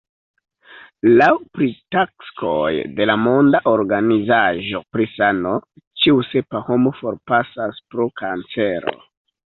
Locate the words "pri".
4.97-5.09